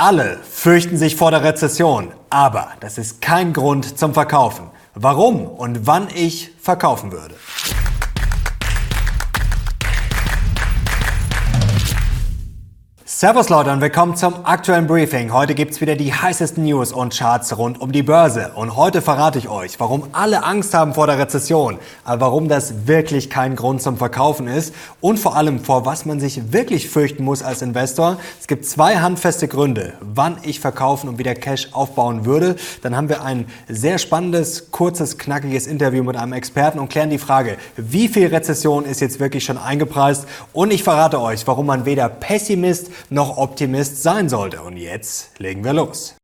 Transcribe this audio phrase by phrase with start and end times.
[0.00, 4.70] Alle fürchten sich vor der Rezession, aber das ist kein Grund zum Verkaufen.
[4.94, 7.34] Warum und wann ich verkaufen würde.
[13.20, 15.32] Servus Leute und willkommen zum aktuellen Briefing.
[15.32, 18.52] Heute gibt's wieder die heißesten News und Charts rund um die Börse.
[18.54, 22.86] Und heute verrate ich euch, warum alle Angst haben vor der Rezession, aber warum das
[22.86, 27.24] wirklich kein Grund zum Verkaufen ist und vor allem vor was man sich wirklich fürchten
[27.24, 28.18] muss als Investor.
[28.40, 32.54] Es gibt zwei handfeste Gründe, wann ich verkaufen und wieder Cash aufbauen würde.
[32.82, 37.18] Dann haben wir ein sehr spannendes, kurzes, knackiges Interview mit einem Experten und klären die
[37.18, 40.28] Frage, wie viel Rezession ist jetzt wirklich schon eingepreist.
[40.52, 44.62] Und ich verrate euch, warum man weder Pessimist noch Optimist sein sollte.
[44.62, 46.14] Und jetzt legen wir los.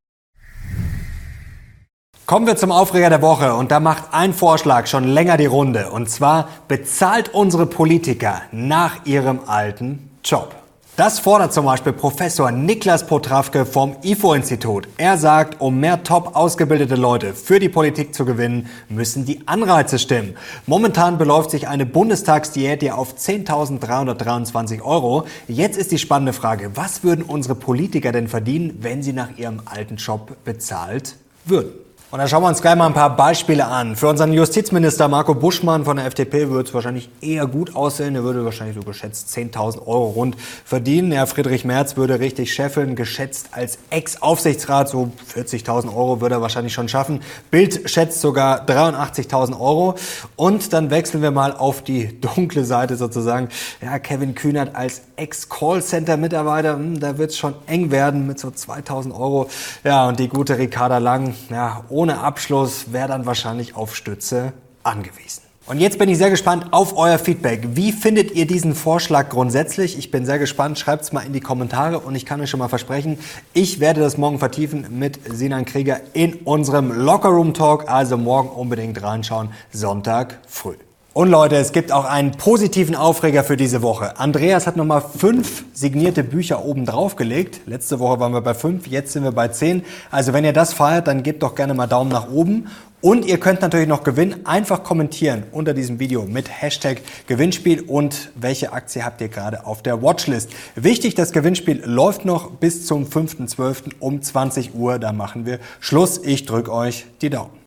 [2.26, 5.90] Kommen wir zum Aufreger der Woche und da macht ein Vorschlag schon länger die Runde
[5.90, 10.63] und zwar bezahlt unsere Politiker nach ihrem alten Job.
[10.96, 14.86] Das fordert zum Beispiel Professor Niklas Potrawke vom IFO-Institut.
[14.96, 19.98] Er sagt, um mehr top ausgebildete Leute für die Politik zu gewinnen, müssen die Anreize
[19.98, 20.36] stimmen.
[20.68, 25.26] Momentan beläuft sich eine Bundestagsdiät ja auf 10.323 Euro.
[25.48, 29.62] Jetzt ist die spannende Frage, was würden unsere Politiker denn verdienen, wenn sie nach ihrem
[29.64, 31.83] alten Job bezahlt würden?
[32.14, 33.96] Und da schauen wir uns gleich mal ein paar Beispiele an.
[33.96, 38.14] Für unseren Justizminister Marco Buschmann von der FDP würde es wahrscheinlich eher gut aussehen.
[38.14, 41.10] Er würde wahrscheinlich so geschätzt 10.000 Euro rund verdienen.
[41.10, 46.72] Ja, Friedrich Merz würde richtig scheffeln, geschätzt als Ex-Aufsichtsrat so 40.000 Euro würde er wahrscheinlich
[46.72, 47.18] schon schaffen.
[47.50, 49.96] Bild schätzt sogar 83.000 Euro.
[50.36, 53.48] Und dann wechseln wir mal auf die dunkle Seite sozusagen.
[53.82, 59.12] Ja, Kevin Kühnert als Ex-Callcenter-Mitarbeiter, hm, da wird es schon eng werden mit so 2.000
[59.12, 59.48] Euro.
[59.84, 65.44] Ja, und die gute Ricarda Lang, ja, ohne Abschluss wäre dann wahrscheinlich auf Stütze angewiesen.
[65.66, 67.68] Und jetzt bin ich sehr gespannt auf euer Feedback.
[67.72, 69.96] Wie findet ihr diesen Vorschlag grundsätzlich?
[69.96, 70.78] Ich bin sehr gespannt.
[70.78, 73.18] Schreibt es mal in die Kommentare und ich kann euch schon mal versprechen,
[73.54, 77.88] ich werde das morgen vertiefen mit Sinan Krieger in unserem Lockerroom Talk.
[77.88, 80.74] Also morgen unbedingt reinschauen, Sonntag früh.
[81.14, 84.18] Und Leute, es gibt auch einen positiven Aufreger für diese Woche.
[84.18, 87.60] Andreas hat nochmal fünf signierte Bücher oben drauf gelegt.
[87.66, 89.84] Letzte Woche waren wir bei fünf, jetzt sind wir bei zehn.
[90.10, 92.66] Also wenn ihr das feiert, dann gebt doch gerne mal Daumen nach oben.
[93.00, 94.44] Und ihr könnt natürlich noch gewinnen.
[94.44, 99.84] Einfach kommentieren unter diesem Video mit Hashtag Gewinnspiel und welche Aktie habt ihr gerade auf
[99.84, 100.50] der Watchlist.
[100.74, 103.92] Wichtig, das Gewinnspiel läuft noch bis zum 5.12.
[104.00, 104.98] um 20 Uhr.
[104.98, 106.18] Da machen wir Schluss.
[106.24, 107.63] Ich drücke euch die Daumen.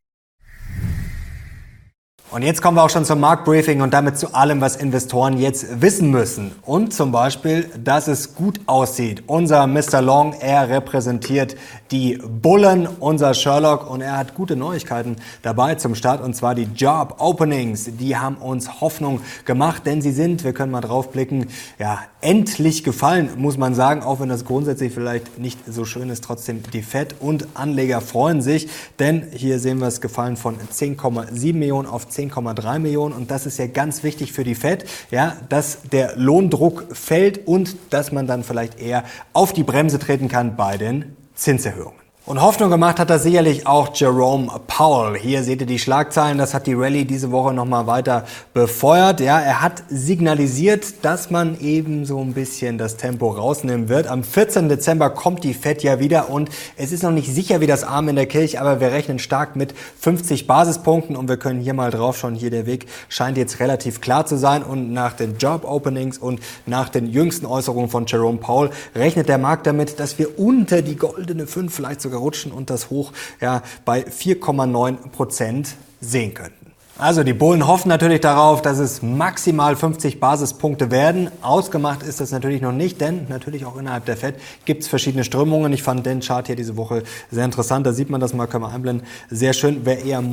[2.29, 5.81] Und jetzt kommen wir auch schon zum Marktbriefing und damit zu allem, was Investoren jetzt
[5.81, 6.51] wissen müssen.
[6.63, 9.23] Und zum Beispiel, dass es gut aussieht.
[9.27, 10.01] Unser Mr.
[10.01, 11.55] Long, er repräsentiert
[11.89, 16.67] die Bullen, unser Sherlock, und er hat gute Neuigkeiten dabei zum Start, und zwar die
[16.75, 17.91] Job Openings.
[17.97, 21.47] Die haben uns Hoffnung gemacht, denn sie sind, wir können mal draufblicken,
[21.79, 26.25] ja, endlich gefallen, muss man sagen, auch wenn das grundsätzlich vielleicht nicht so schön ist,
[26.25, 28.67] trotzdem die Fed und Anleger freuen sich,
[28.99, 33.59] denn hier sehen wir es gefallen von 10,7 Millionen auf 10,3 Millionen und das ist
[33.59, 38.43] ja ganz wichtig für die Fed, ja, dass der Lohndruck fällt und dass man dann
[38.43, 42.06] vielleicht eher auf die Bremse treten kann bei den Zinserhöhungen.
[42.27, 45.17] Und Hoffnung gemacht hat da sicherlich auch Jerome Powell.
[45.17, 49.21] Hier seht ihr die Schlagzeilen, das hat die Rallye diese Woche nochmal weiter befeuert.
[49.21, 54.07] Ja, er hat signalisiert, dass man eben so ein bisschen das Tempo rausnehmen wird.
[54.07, 54.67] Am 14.
[54.67, 58.09] Dezember kommt die Fed ja wieder und es ist noch nicht sicher wie das Arm
[58.09, 61.91] in der Kirche, aber wir rechnen stark mit 50 Basispunkten und wir können hier mal
[61.91, 62.35] drauf schauen.
[62.35, 66.41] Hier der Weg scheint jetzt relativ klar zu sein und nach den Job Openings und
[66.65, 70.97] nach den jüngsten Äußerungen von Jerome Powell rechnet der Markt damit, dass wir unter die
[70.97, 76.66] goldene 5 vielleicht sogar rutschen und das Hoch ja, bei 4,9 Prozent sehen könnten.
[76.99, 81.29] Also die Bullen hoffen natürlich darauf, dass es maximal 50 Basispunkte werden.
[81.43, 84.33] Ausgemacht ist das natürlich noch nicht, denn natürlich auch innerhalb der FED
[84.65, 85.71] gibt es verschiedene Strömungen.
[85.73, 87.85] Ich fand den Chart hier diese Woche sehr interessant.
[87.85, 89.05] Da sieht man das mal, können wir einblenden.
[89.29, 89.81] Sehr schön.
[89.83, 90.23] Wer eher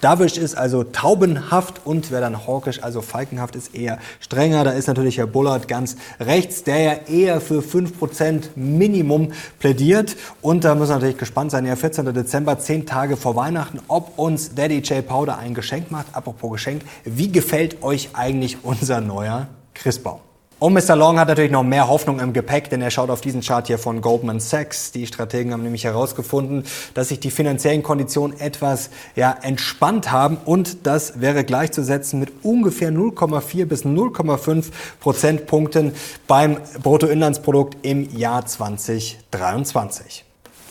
[0.00, 4.64] dovish ist, also taubenhaft und wer dann hawkisch, also falkenhaft ist, eher strenger.
[4.64, 9.30] Da ist natürlich Herr Bullard ganz rechts, der ja eher für 5% Minimum
[9.60, 10.16] plädiert.
[10.42, 11.64] Und da muss man natürlich gespannt sein.
[11.64, 12.12] Ja, 14.
[12.12, 15.06] Dezember, 10 Tage vor Weihnachten, ob uns Daddy J.
[15.06, 20.20] Powder ein Geschenk macht apropos Geschenk, wie gefällt euch eigentlich unser neuer Christbaum?
[20.60, 20.96] Und Mr.
[20.96, 23.78] Long hat natürlich noch mehr Hoffnung im Gepäck, denn er schaut auf diesen Chart hier
[23.78, 24.90] von Goldman Sachs.
[24.90, 26.64] Die Strategen haben nämlich herausgefunden,
[26.94, 32.90] dass sich die finanziellen Konditionen etwas ja, entspannt haben und das wäre gleichzusetzen mit ungefähr
[32.90, 35.92] 0,4 bis 0,5 Prozentpunkten
[36.26, 40.24] beim Bruttoinlandsprodukt im Jahr 2023.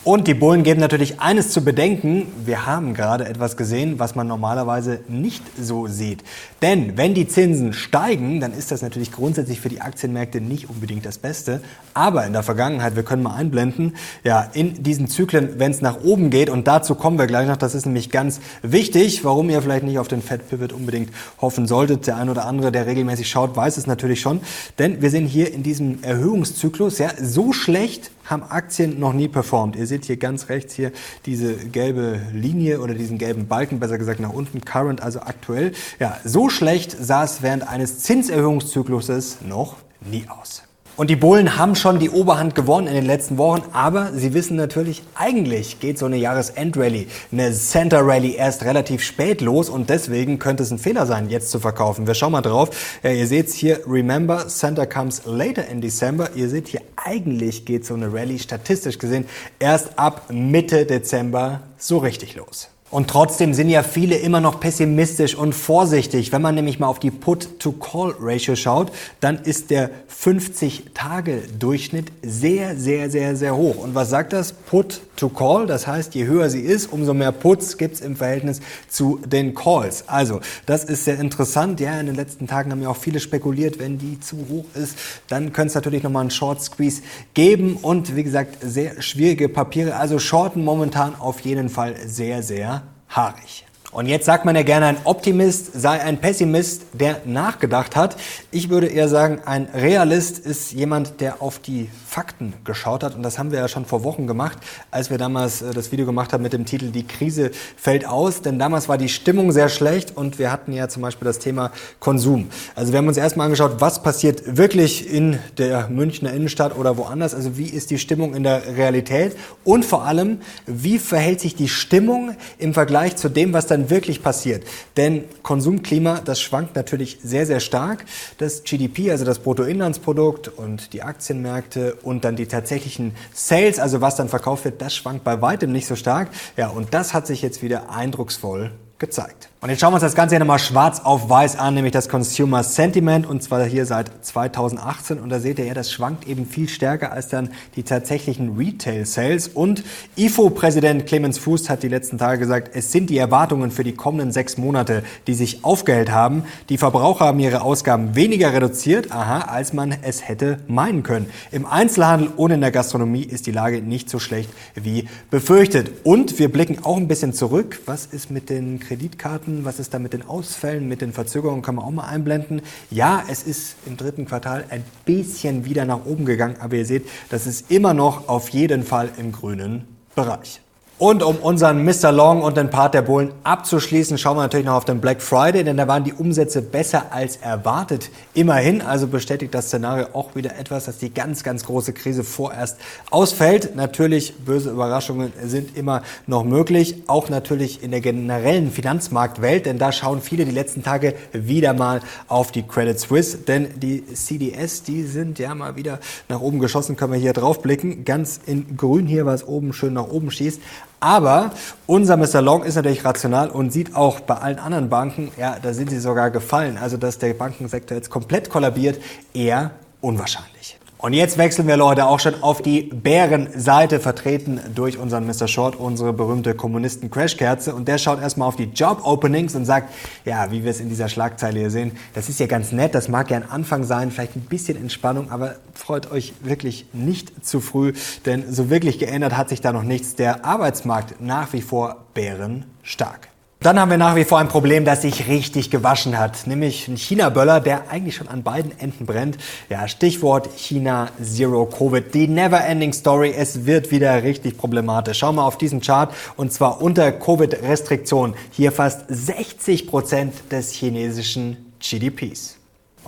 [0.08, 2.28] Und die Bullen geben natürlich eines zu bedenken.
[2.42, 6.24] Wir haben gerade etwas gesehen, was man normalerweise nicht so sieht.
[6.60, 11.06] Denn wenn die Zinsen steigen, dann ist das natürlich grundsätzlich für die Aktienmärkte nicht unbedingt
[11.06, 11.60] das Beste.
[11.94, 13.94] Aber in der Vergangenheit, wir können mal einblenden,
[14.24, 17.56] ja, in diesen Zyklen, wenn es nach oben geht, und dazu kommen wir gleich noch,
[17.56, 21.10] das ist nämlich ganz wichtig, warum ihr vielleicht nicht auf den Fed Pivot unbedingt
[21.40, 22.06] hoffen solltet.
[22.08, 24.40] Der ein oder andere, der regelmäßig schaut, weiß es natürlich schon.
[24.78, 29.76] Denn wir sehen hier in diesem Erhöhungszyklus, ja, so schlecht haben Aktien noch nie performt.
[29.76, 30.92] Ihr seht hier ganz rechts hier
[31.26, 35.72] diese gelbe Linie oder diesen gelben Balken, besser gesagt nach unten, Current, also aktuell.
[35.98, 40.62] Ja, so schlecht sah es während eines Zinserhöhungszykluses noch nie aus.
[40.98, 44.56] Und die Bullen haben schon die Oberhand gewonnen in den letzten Wochen, aber sie wissen
[44.56, 50.40] natürlich, eigentlich geht so eine Jahresendrallye, eine Center Rally erst relativ spät los und deswegen
[50.40, 52.08] könnte es ein Fehler sein, jetzt zu verkaufen.
[52.08, 52.70] Wir schauen mal drauf.
[53.04, 56.30] Ja, ihr seht hier, remember, Center comes later in December.
[56.34, 59.26] Ihr seht hier, eigentlich geht so eine Rally statistisch gesehen
[59.60, 62.70] erst ab Mitte Dezember so richtig los.
[62.90, 66.32] Und trotzdem sind ja viele immer noch pessimistisch und vorsichtig.
[66.32, 68.90] Wenn man nämlich mal auf die Put-to-Call-Ratio schaut,
[69.20, 69.90] dann ist der
[70.24, 73.76] 50-Tage-Durchschnitt sehr, sehr, sehr, sehr hoch.
[73.76, 74.52] Und was sagt das?
[74.52, 79.20] Put-to-Call, das heißt, je höher sie ist, umso mehr Puts gibt es im Verhältnis zu
[79.26, 80.08] den Calls.
[80.08, 81.80] Also, das ist sehr interessant.
[81.80, 84.96] Ja, in den letzten Tagen haben ja auch viele spekuliert, wenn die zu hoch ist,
[85.28, 87.02] dann könnte es natürlich nochmal einen Short-Squeeze
[87.34, 87.76] geben.
[87.76, 89.96] Und wie gesagt, sehr schwierige Papiere.
[89.96, 92.77] Also Shorten momentan auf jeden Fall sehr, sehr
[93.08, 93.67] haarig.
[93.98, 98.16] Und jetzt sagt man ja gerne, ein Optimist sei ein Pessimist, der nachgedacht hat.
[98.52, 103.16] Ich würde eher sagen, ein Realist ist jemand, der auf die Fakten geschaut hat.
[103.16, 104.58] Und das haben wir ja schon vor Wochen gemacht,
[104.92, 108.40] als wir damals äh, das Video gemacht haben mit dem Titel Die Krise fällt aus.
[108.40, 111.72] Denn damals war die Stimmung sehr schlecht und wir hatten ja zum Beispiel das Thema
[111.98, 112.50] Konsum.
[112.76, 117.34] Also wir haben uns erstmal angeschaut, was passiert wirklich in der Münchner Innenstadt oder woanders.
[117.34, 119.36] Also wie ist die Stimmung in der Realität?
[119.64, 124.22] Und vor allem, wie verhält sich die Stimmung im Vergleich zu dem, was dann wirklich
[124.22, 124.64] passiert.
[124.96, 128.04] Denn Konsumklima, das schwankt natürlich sehr, sehr stark.
[128.38, 134.16] Das GDP, also das Bruttoinlandsprodukt und die Aktienmärkte und dann die tatsächlichen Sales, also was
[134.16, 136.28] dann verkauft wird, das schwankt bei weitem nicht so stark.
[136.56, 139.48] Ja, und das hat sich jetzt wieder eindrucksvoll gezeigt.
[139.60, 142.08] Und jetzt schauen wir uns das Ganze hier nochmal schwarz auf weiß an, nämlich das
[142.08, 146.46] Consumer Sentiment und zwar hier seit 2018 und da seht ihr ja, das schwankt eben
[146.46, 149.82] viel stärker als dann die tatsächlichen Retail Sales und
[150.16, 154.30] IFO-Präsident Clemens Fuß hat die letzten Tage gesagt, es sind die Erwartungen für die kommenden
[154.30, 156.44] sechs Monate, die sich aufgehellt haben.
[156.68, 161.26] Die Verbraucher haben ihre Ausgaben weniger reduziert, aha, als man es hätte meinen können.
[161.50, 165.90] Im Einzelhandel und in der Gastronomie ist die Lage nicht so schlecht wie befürchtet.
[166.04, 167.80] Und wir blicken auch ein bisschen zurück.
[167.86, 171.74] Was ist mit den Kreditkarten, was ist da mit den Ausfällen, mit den Verzögerungen, kann
[171.74, 172.62] man auch mal einblenden.
[172.90, 177.06] Ja, es ist im dritten Quartal ein bisschen wieder nach oben gegangen, aber ihr seht,
[177.28, 180.62] das ist immer noch auf jeden Fall im grünen Bereich.
[180.98, 182.10] Und um unseren Mr.
[182.10, 185.62] Long und den Part der Bullen abzuschließen, schauen wir natürlich noch auf den Black Friday,
[185.62, 188.10] denn da waren die Umsätze besser als erwartet.
[188.34, 192.78] Immerhin, also bestätigt das Szenario auch wieder etwas, dass die ganz, ganz große Krise vorerst
[193.10, 193.76] ausfällt.
[193.76, 199.92] Natürlich, böse Überraschungen sind immer noch möglich, auch natürlich in der generellen Finanzmarktwelt, denn da
[199.92, 205.04] schauen viele die letzten Tage wieder mal auf die Credit Suisse, denn die CDS, die
[205.04, 208.04] sind ja mal wieder nach oben geschossen, können wir hier drauf blicken.
[208.04, 210.60] Ganz in grün hier, was oben schön nach oben schießt.
[211.00, 211.52] Aber
[211.86, 212.42] unser Mr.
[212.42, 215.98] Long ist natürlich rational und sieht auch bei allen anderen Banken, ja, da sind sie
[215.98, 216.78] sogar gefallen.
[216.78, 219.00] Also, dass der Bankensektor jetzt komplett kollabiert,
[219.32, 220.77] eher unwahrscheinlich.
[221.00, 225.46] Und jetzt wechseln wir, Leute, auch schon auf die Bärenseite, vertreten durch unseren Mr.
[225.46, 227.72] Short, unsere berühmte Kommunisten-Crashkerze.
[227.72, 231.08] Und der schaut erstmal auf die Job-Openings und sagt, ja, wie wir es in dieser
[231.08, 234.34] Schlagzeile hier sehen, das ist ja ganz nett, das mag ja ein Anfang sein, vielleicht
[234.34, 237.92] ein bisschen Entspannung, aber freut euch wirklich nicht zu früh,
[238.26, 240.16] denn so wirklich geändert hat sich da noch nichts.
[240.16, 243.28] Der Arbeitsmarkt nach wie vor bärenstark.
[243.60, 246.96] Dann haben wir nach wie vor ein Problem, das sich richtig gewaschen hat, nämlich ein
[246.96, 249.36] China-Böller, der eigentlich schon an beiden Enden brennt.
[249.68, 253.34] Ja, Stichwort China Zero Covid, die never-ending Story.
[253.36, 255.18] Es wird wieder richtig problematisch.
[255.18, 258.36] Schau mal auf diesen Chart und zwar unter Covid-Restriktionen.
[258.52, 262.57] Hier fast 60 Prozent des chinesischen GDPs.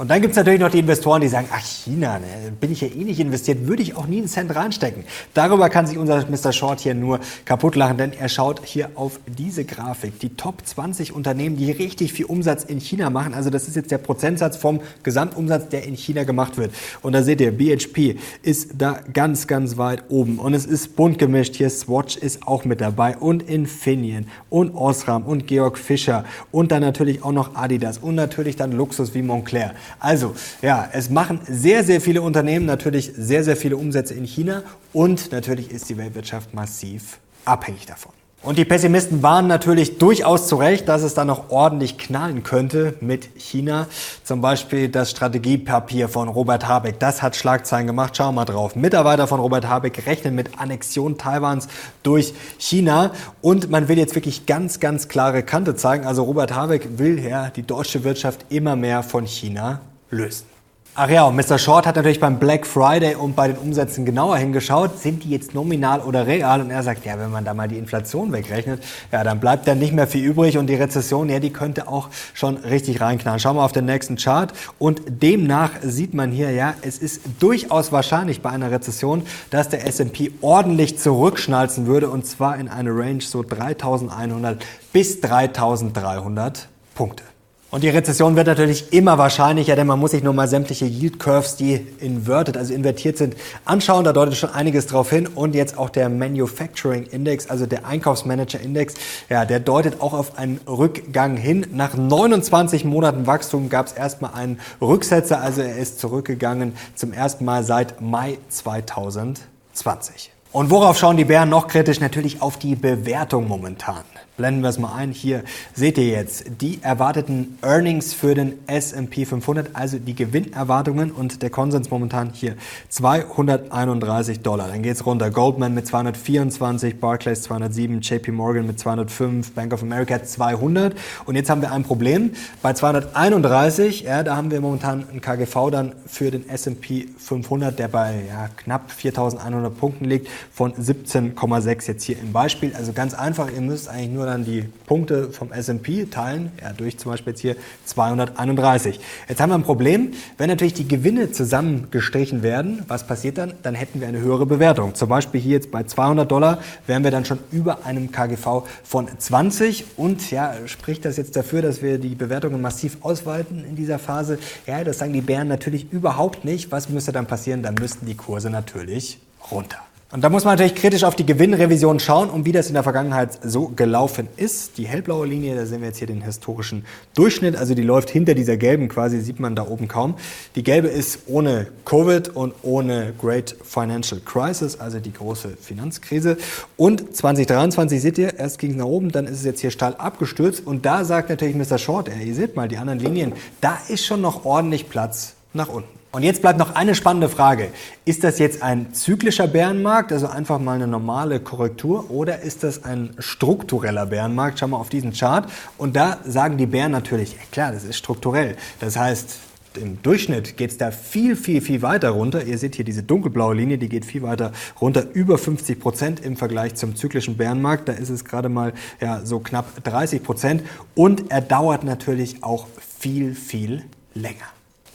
[0.01, 2.27] Und dann gibt es natürlich noch die Investoren, die sagen, ach China, ne,
[2.59, 5.05] bin ich ja eh nicht investiert, würde ich auch nie einen Cent reinstecken.
[5.35, 6.55] Darüber kann sich unser Mr.
[6.55, 10.19] Short hier nur kaputt lachen, denn er schaut hier auf diese Grafik.
[10.21, 13.35] Die Top 20 Unternehmen, die richtig viel Umsatz in China machen.
[13.35, 16.73] Also das ist jetzt der Prozentsatz vom Gesamtumsatz, der in China gemacht wird.
[17.03, 20.39] Und da seht ihr, BHP ist da ganz, ganz weit oben.
[20.39, 21.57] Und es ist bunt gemischt.
[21.57, 26.81] Hier Swatch ist auch mit dabei und Infineon und Osram und Georg Fischer und dann
[26.81, 29.75] natürlich auch noch Adidas und natürlich dann Luxus wie Montclair.
[29.99, 34.63] Also, ja, es machen sehr, sehr viele Unternehmen natürlich sehr, sehr viele Umsätze in China
[34.93, 38.13] und natürlich ist die Weltwirtschaft massiv abhängig davon.
[38.43, 42.95] Und die Pessimisten waren natürlich durchaus zu Recht, dass es da noch ordentlich knallen könnte
[43.01, 43.87] mit China.
[44.25, 46.99] Zum Beispiel das Strategiepapier von Robert Habeck.
[46.99, 48.17] Das hat Schlagzeilen gemacht.
[48.17, 48.77] Schauen wir mal drauf.
[48.77, 51.69] Mitarbeiter von Robert Habeck rechnen mit Annexion Taiwans
[52.03, 53.13] durch China.
[53.43, 56.07] Und man will jetzt wirklich ganz, ganz klare Kante zeigen.
[56.07, 60.50] Also Robert Habeck will ja die deutsche Wirtschaft immer mehr von China lösen.
[60.97, 61.57] Ach ja, und Mr.
[61.57, 65.55] Short hat natürlich beim Black Friday und bei den Umsätzen genauer hingeschaut, sind die jetzt
[65.55, 66.61] nominal oder real?
[66.61, 68.83] Und er sagt, ja, wenn man da mal die Inflation wegrechnet,
[69.13, 72.09] ja, dann bleibt da nicht mehr viel übrig und die Rezession, ja, die könnte auch
[72.35, 73.39] schon richtig reinknallen.
[73.39, 77.93] Schauen wir auf den nächsten Chart und demnach sieht man hier, ja, es ist durchaus
[77.93, 83.21] wahrscheinlich bei einer Rezession, dass der S&P ordentlich zurückschnalzen würde und zwar in eine Range
[83.21, 84.61] so 3100
[84.93, 87.30] bis 3300 Punkte.
[87.71, 91.21] Und die Rezession wird natürlich immer wahrscheinlicher, denn man muss sich nur mal sämtliche Yield
[91.21, 94.03] Curves, die inverted, also invertiert sind, anschauen.
[94.03, 95.29] Da deutet schon einiges drauf hin.
[95.29, 98.95] Und jetzt auch der Manufacturing Index, also der Einkaufsmanager Index,
[99.29, 101.65] ja, der deutet auch auf einen Rückgang hin.
[101.73, 107.45] Nach 29 Monaten Wachstum gab es erstmal einen Rücksetzer, also er ist zurückgegangen zum ersten
[107.45, 110.33] Mal seit Mai 2020.
[110.51, 112.01] Und worauf schauen die Bären noch kritisch?
[112.01, 114.03] Natürlich auf die Bewertung momentan.
[114.41, 115.13] Blenden wir es mal ein.
[115.13, 115.45] Hier
[115.75, 121.51] seht ihr jetzt die erwarteten Earnings für den S&P 500, also die Gewinnerwartungen und der
[121.51, 122.55] Konsens momentan hier
[122.89, 124.69] 231 Dollar.
[124.69, 125.31] Dann geht es runter.
[125.31, 130.97] Goldman mit 224, Barclays 207, JP Morgan mit 205, Bank of America 200.
[131.27, 132.31] Und jetzt haben wir ein Problem.
[132.63, 137.89] Bei 231, ja, da haben wir momentan ein KGV dann für den S&P 500, der
[137.89, 142.75] bei ja, knapp 4.100 Punkten liegt, von 17,6 jetzt hier im Beispiel.
[142.75, 146.99] Also ganz einfach, ihr müsst eigentlich nur dann die Punkte vom S&P teilen, ja, durch
[146.99, 149.01] zum Beispiel jetzt hier 231.
[149.29, 153.53] Jetzt haben wir ein Problem, wenn natürlich die Gewinne zusammengestrichen werden, was passiert dann?
[153.63, 154.95] Dann hätten wir eine höhere Bewertung.
[154.95, 159.09] Zum Beispiel hier jetzt bei 200 Dollar wären wir dann schon über einem KGV von
[159.19, 163.99] 20 und ja, spricht das jetzt dafür, dass wir die Bewertungen massiv ausweiten in dieser
[163.99, 164.39] Phase?
[164.67, 166.73] Ja, das sagen die Bären natürlich überhaupt nicht.
[166.73, 167.63] Was müsste dann passieren?
[167.63, 169.19] Dann müssten die Kurse natürlich
[169.51, 169.79] runter.
[170.13, 172.83] Und da muss man natürlich kritisch auf die Gewinnrevision schauen und wie das in der
[172.83, 174.77] Vergangenheit so gelaufen ist.
[174.77, 178.35] Die hellblaue Linie, da sehen wir jetzt hier den historischen Durchschnitt, also die läuft hinter
[178.35, 180.17] dieser gelben quasi, sieht man da oben kaum.
[180.57, 186.39] Die gelbe ist ohne Covid und ohne Great Financial Crisis, also die große Finanzkrise.
[186.77, 189.95] Und 2023 seht ihr, erst ging es nach oben, dann ist es jetzt hier steil
[189.95, 191.79] abgestürzt und da sagt natürlich Mr.
[191.79, 196.00] Short, ihr seht mal die anderen Linien, da ist schon noch ordentlich Platz nach unten.
[196.13, 197.69] Und jetzt bleibt noch eine spannende Frage.
[198.05, 202.83] Ist das jetzt ein zyklischer Bärenmarkt, also einfach mal eine normale Korrektur, oder ist das
[202.83, 204.59] ein struktureller Bärenmarkt?
[204.59, 205.49] Schau mal auf diesen Chart.
[205.79, 208.57] Und da sagen die Bären natürlich, klar, das ist strukturell.
[208.81, 209.39] Das heißt,
[209.77, 212.43] im Durchschnitt geht es da viel, viel, viel weiter runter.
[212.43, 214.51] Ihr seht hier diese dunkelblaue Linie, die geht viel weiter
[214.81, 217.89] runter, über 50 Prozent im Vergleich zum zyklischen Bärenmarkt.
[217.89, 220.65] Da ist es gerade mal ja, so knapp 30 Prozent.
[220.97, 222.67] Und er dauert natürlich auch
[222.99, 224.49] viel, viel länger.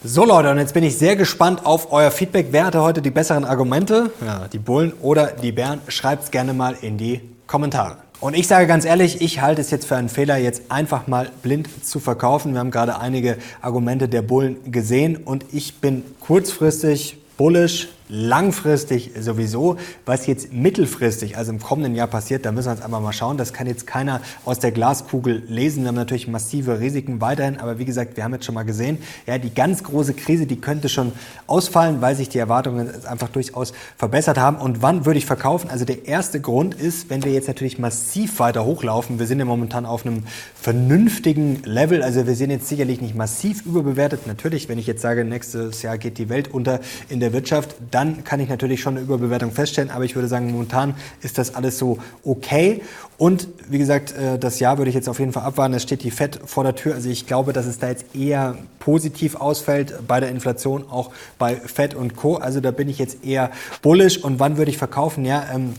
[0.07, 2.49] So Leute, und jetzt bin ich sehr gespannt auf euer Feedback.
[2.51, 4.11] Wer hatte heute die besseren Argumente?
[4.23, 5.81] Ja, die Bullen oder die Bären?
[5.87, 7.97] Schreibt es gerne mal in die Kommentare.
[8.19, 11.31] Und ich sage ganz ehrlich, ich halte es jetzt für einen Fehler, jetzt einfach mal
[11.41, 12.53] blind zu verkaufen.
[12.53, 19.77] Wir haben gerade einige Argumente der Bullen gesehen und ich bin kurzfristig bullish, langfristig sowieso.
[20.05, 23.37] Was jetzt mittelfristig, also im kommenden Jahr passiert, da müssen wir jetzt einfach mal schauen.
[23.37, 25.83] Das kann jetzt keiner aus der Glaskugel lesen.
[25.83, 28.99] Wir haben natürlich massive Risiken weiterhin, aber wie gesagt, wir haben jetzt schon mal gesehen,
[29.25, 31.11] ja, die ganz große Krise, die könnte schon
[31.47, 34.57] ausfallen, weil sich die Erwartungen einfach durchaus verbessert haben.
[34.57, 35.69] Und wann würde ich verkaufen?
[35.69, 39.19] Also der erste Grund ist, wenn wir jetzt natürlich massiv weiter hochlaufen.
[39.19, 40.23] Wir sind ja momentan auf einem
[40.59, 42.03] vernünftigen Level.
[42.03, 44.27] Also wir sind jetzt sicherlich nicht massiv überbewertet.
[44.27, 48.25] Natürlich, wenn ich jetzt sage, nächstes Jahr geht die Welt unter in der Wirtschaft, dann
[48.25, 49.89] kann ich natürlich schon eine Überbewertung feststellen.
[49.89, 52.81] Aber ich würde sagen, momentan ist das alles so okay.
[53.17, 55.73] Und wie gesagt, äh, das Jahr würde ich jetzt auf jeden Fall abwarten.
[55.73, 56.93] Es steht die FED vor der Tür.
[56.95, 61.55] Also ich glaube, dass es da jetzt eher positiv ausfällt bei der Inflation, auch bei
[61.55, 62.35] FED und Co.
[62.35, 63.49] Also da bin ich jetzt eher
[63.81, 64.17] bullish.
[64.17, 65.23] Und wann würde ich verkaufen?
[65.23, 65.75] Ja, ähm,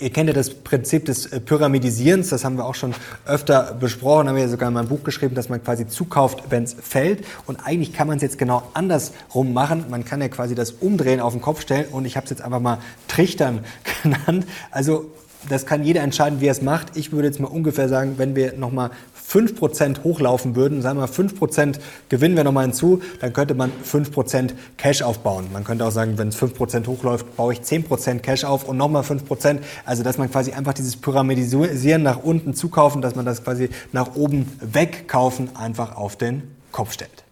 [0.00, 2.94] Ihr kennt ja das Prinzip des äh, Pyramidisierens, das haben wir auch schon
[3.26, 6.64] öfter besprochen, haben wir ja sogar in meinem Buch geschrieben, dass man quasi zukauft, wenn
[6.64, 7.24] es fällt.
[7.46, 9.84] Und eigentlich kann man es jetzt genau andersrum machen.
[9.90, 12.42] Man kann ja quasi das umdrehen, auf den Kopf stellen und ich habe es jetzt
[12.42, 13.60] einfach mal Trichtern
[14.02, 14.46] genannt.
[14.70, 15.10] Also
[15.48, 16.96] das kann jeder entscheiden, wie er es macht.
[16.96, 18.90] Ich würde jetzt mal ungefähr sagen, wenn wir nochmal
[19.28, 21.78] 5% hochlaufen würden, sagen wir 5%
[22.08, 25.46] gewinnen wir nochmal hinzu, dann könnte man 5% Cash aufbauen.
[25.52, 29.02] Man könnte auch sagen, wenn es 5% hochläuft, baue ich 10% Cash auf und nochmal
[29.02, 29.58] 5%.
[29.84, 34.14] Also dass man quasi einfach dieses Pyramidisieren nach unten zukaufen, dass man das quasi nach
[34.14, 37.23] oben wegkaufen einfach auf den Kopf stellt.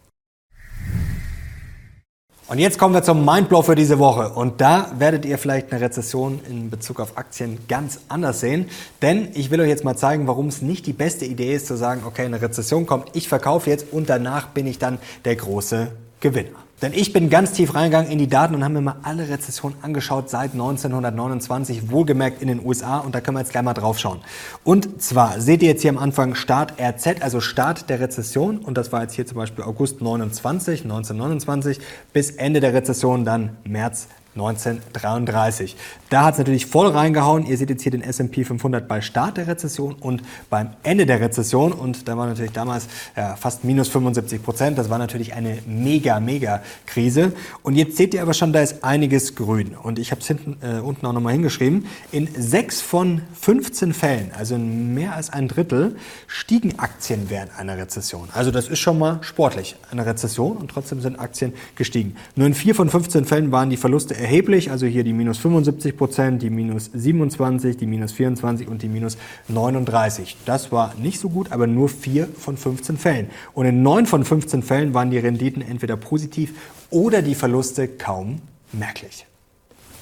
[2.52, 4.28] Und jetzt kommen wir zum Mindblow für diese Woche.
[4.28, 8.68] Und da werdet ihr vielleicht eine Rezession in Bezug auf Aktien ganz anders sehen.
[9.00, 11.78] Denn ich will euch jetzt mal zeigen, warum es nicht die beste Idee ist zu
[11.78, 15.92] sagen, okay, eine Rezession kommt, ich verkaufe jetzt und danach bin ich dann der große
[16.20, 16.61] Gewinner.
[16.82, 19.78] Denn ich bin ganz tief reingegangen in die Daten und habe mir mal alle Rezessionen
[19.82, 22.98] angeschaut seit 1929, wohlgemerkt in den USA.
[22.98, 24.20] Und da können wir jetzt gleich mal drauf schauen.
[24.64, 28.58] Und zwar seht ihr jetzt hier am Anfang Start RZ, also Start der Rezession.
[28.58, 31.78] Und das war jetzt hier zum Beispiel August 29, 1929
[32.12, 35.76] bis Ende der Rezession dann März 1933.
[36.08, 37.44] Da hat es natürlich voll reingehauen.
[37.44, 41.20] Ihr seht jetzt hier den S&P 500 bei Start der Rezession und beim Ende der
[41.20, 41.72] Rezession.
[41.72, 44.78] Und da war natürlich damals ja, fast minus 75 Prozent.
[44.78, 47.32] Das war natürlich eine mega, mega Krise.
[47.62, 49.76] Und jetzt seht ihr aber schon, da ist einiges grün.
[49.76, 51.86] Und ich habe es hinten äh, unten auch nochmal hingeschrieben.
[52.10, 55.96] In sechs von 15 Fällen, also in mehr als ein Drittel,
[56.26, 58.28] stiegen Aktien während einer Rezession.
[58.32, 59.76] Also das ist schon mal sportlich.
[59.90, 62.16] Eine Rezession und trotzdem sind Aktien gestiegen.
[62.34, 65.96] Nur in vier von 15 Fällen waren die Verluste erheblich, also hier die minus 75
[65.96, 70.36] Prozent, die minus 27, die minus 24 und die minus 39.
[70.46, 73.30] Das war nicht so gut, aber nur 4 von 15 Fällen.
[73.52, 76.52] Und in 9 von 15 Fällen waren die Renditen entweder positiv
[76.90, 78.40] oder die Verluste kaum
[78.72, 79.26] merklich.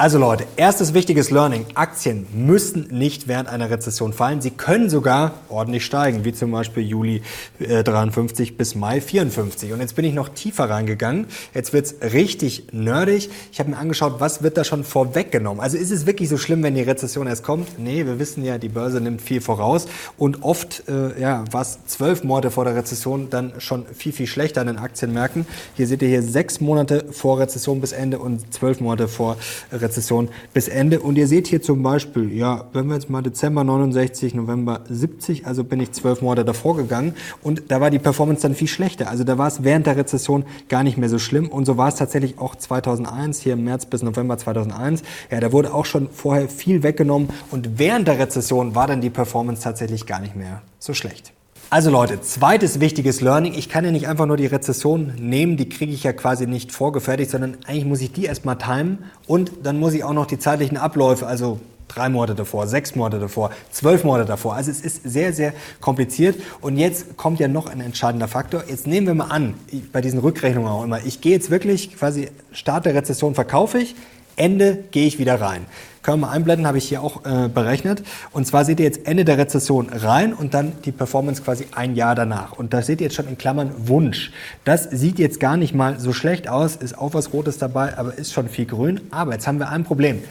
[0.01, 1.67] Also Leute, erstes wichtiges Learning.
[1.75, 4.41] Aktien müssen nicht während einer Rezession fallen.
[4.41, 7.21] Sie können sogar ordentlich steigen, wie zum Beispiel Juli
[7.59, 9.75] äh, 53 bis Mai 54.
[9.75, 11.27] Und jetzt bin ich noch tiefer reingegangen.
[11.53, 13.29] Jetzt wird's richtig nerdig.
[13.53, 15.61] Ich habe mir angeschaut, was wird da schon vorweggenommen.
[15.61, 17.79] Also ist es wirklich so schlimm, wenn die Rezession erst kommt?
[17.79, 19.87] Nee, wir wissen ja, die Börse nimmt viel voraus.
[20.17, 24.63] Und oft äh, ja, war zwölf Monate vor der Rezession dann schon viel, viel schlechter
[24.63, 25.47] an den Aktienmärkten.
[25.75, 29.37] Hier seht ihr hier sechs Monate vor Rezession bis Ende und zwölf Monate vor
[29.71, 31.01] Rezession Rezession bis Ende.
[31.01, 35.47] Und ihr seht hier zum Beispiel, ja, wenn wir jetzt mal Dezember 69, November 70,
[35.47, 39.11] also bin ich zwölf Monate davor gegangen und da war die Performance dann viel schlechter.
[39.11, 41.89] Also da war es während der Rezession gar nicht mehr so schlimm und so war
[41.89, 45.03] es tatsächlich auch 2001, hier im März bis November 2001.
[45.31, 49.11] Ja, da wurde auch schon vorher viel weggenommen und während der Rezession war dann die
[49.11, 51.33] Performance tatsächlich gar nicht mehr so schlecht.
[51.73, 53.55] Also Leute, zweites wichtiges Learning.
[53.55, 56.73] Ich kann ja nicht einfach nur die Rezession nehmen, die kriege ich ja quasi nicht
[56.73, 60.41] vorgefertigt, sondern eigentlich muss ich die erstmal timen und dann muss ich auch noch die
[60.41, 64.57] zeitlichen Abläufe, also drei Monate davor, sechs Monate davor, zwölf Monate davor.
[64.57, 66.35] Also es ist sehr, sehr kompliziert.
[66.61, 68.65] Und jetzt kommt ja noch ein entscheidender Faktor.
[68.67, 69.55] Jetzt nehmen wir mal an,
[69.93, 73.95] bei diesen Rückrechnungen auch immer, ich gehe jetzt wirklich quasi Start der Rezession verkaufe ich,
[74.35, 75.67] Ende gehe ich wieder rein.
[76.03, 78.03] Können wir mal einblenden, habe ich hier auch äh, berechnet.
[78.33, 81.95] Und zwar seht ihr jetzt Ende der Rezession rein und dann die Performance quasi ein
[81.95, 82.53] Jahr danach.
[82.53, 84.33] Und da seht ihr jetzt schon in Klammern Wunsch.
[84.65, 88.15] Das sieht jetzt gar nicht mal so schlecht aus, ist auch was Rotes dabei, aber
[88.15, 89.01] ist schon viel grün.
[89.11, 90.23] Aber jetzt haben wir ein Problem.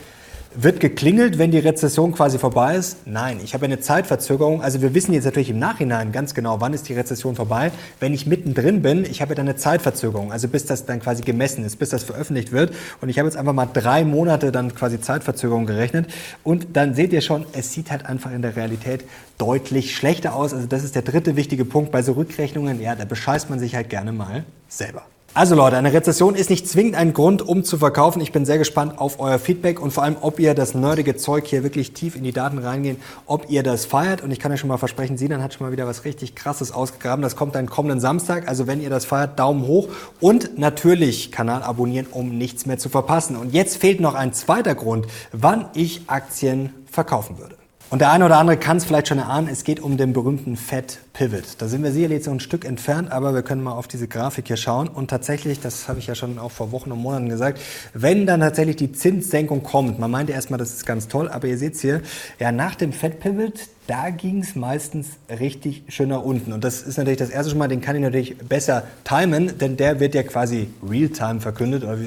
[0.55, 3.05] Wird geklingelt, wenn die Rezession quasi vorbei ist?
[3.05, 4.63] Nein, ich habe eine Zeitverzögerung.
[4.63, 7.71] Also wir wissen jetzt natürlich im Nachhinein ganz genau, wann ist die Rezession vorbei.
[7.99, 11.63] Wenn ich mittendrin bin, ich habe dann eine Zeitverzögerung, also bis das dann quasi gemessen
[11.63, 12.73] ist, bis das veröffentlicht wird.
[12.99, 16.09] Und ich habe jetzt einfach mal drei Monate dann quasi Zeitverzögerung gerechnet.
[16.43, 19.05] Und dann seht ihr schon, es sieht halt einfach in der Realität
[19.37, 20.55] deutlich schlechter aus.
[20.55, 22.81] Also das ist der dritte wichtige Punkt bei so Rückrechnungen.
[22.81, 25.03] Ja, da bescheißt man sich halt gerne mal selber.
[25.39, 28.21] Also Leute, eine Rezession ist nicht zwingend ein Grund, um zu verkaufen.
[28.21, 31.47] Ich bin sehr gespannt auf euer Feedback und vor allem, ob ihr das nerdige Zeug
[31.47, 34.21] hier wirklich tief in die Daten reingehen, ob ihr das feiert.
[34.21, 36.73] Und ich kann euch schon mal versprechen, Sinan hat schon mal wieder was richtig Krasses
[36.73, 37.21] ausgegraben.
[37.21, 38.49] Das kommt dann kommenden Samstag.
[38.49, 39.87] Also wenn ihr das feiert, Daumen hoch
[40.19, 43.37] und natürlich Kanal abonnieren, um nichts mehr zu verpassen.
[43.37, 47.55] Und jetzt fehlt noch ein zweiter Grund, wann ich Aktien verkaufen würde.
[47.91, 50.57] Und der eine oder andere kann es vielleicht schon erahnen, es geht um den berühmten
[50.57, 51.55] Fed Pivot.
[51.57, 54.45] Da sind wir sicherlich so ein Stück entfernt, aber wir können mal auf diese Grafik
[54.45, 54.87] hier schauen.
[54.87, 57.59] Und tatsächlich, das habe ich ja schon auch vor Wochen und Monaten gesagt,
[57.95, 61.57] wenn dann tatsächlich die Zinssenkung kommt, man meinte erstmal, das ist ganz toll, aber ihr
[61.57, 62.03] seht hier,
[62.39, 63.53] ja, nach dem Fed Pivot,
[63.89, 66.53] da ging es meistens richtig schön nach unten.
[66.53, 69.99] Und das ist natürlich das erste Mal, den kann ich natürlich besser timen, denn der
[69.99, 71.83] wird ja quasi real-time verkündet.
[71.83, 71.97] Oder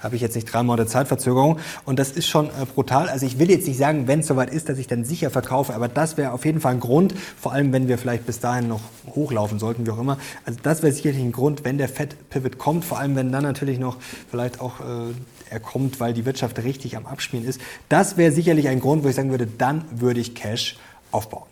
[0.00, 1.60] habe ich jetzt nicht drei Monate Zeitverzögerung.
[1.84, 3.08] Und das ist schon äh, brutal.
[3.08, 5.74] Also ich will jetzt nicht sagen, wenn es soweit ist, dass ich dann sicher verkaufe,
[5.74, 8.66] aber das wäre auf jeden Fall ein Grund, vor allem wenn wir vielleicht bis dahin
[8.66, 10.18] noch hochlaufen sollten, wie auch immer.
[10.44, 13.78] Also das wäre sicherlich ein Grund, wenn der Fed-Pivot kommt, vor allem wenn dann natürlich
[13.78, 13.96] noch
[14.28, 15.12] vielleicht auch äh,
[15.50, 17.60] er kommt, weil die Wirtschaft richtig am Abspielen ist.
[17.88, 20.76] Das wäre sicherlich ein Grund, wo ich sagen würde, dann würde ich Cash
[21.12, 21.48] aufbauen.